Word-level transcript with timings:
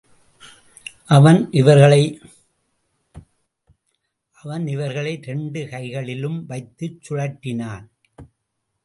அவன் 1.05 1.51
இவர்களை 1.51 1.99
இரண்டு 5.21 5.61
கைகளி 5.71 6.15
லும்வைத்துச் 6.23 6.99
சுழற்றினான். 7.09 7.85